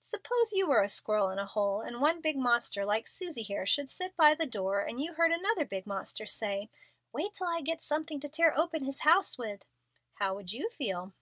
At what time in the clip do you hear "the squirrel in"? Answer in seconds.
0.82-1.36